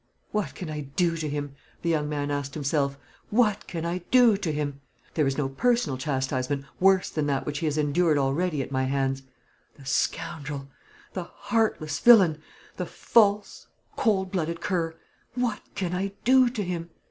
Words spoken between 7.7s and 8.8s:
endured already at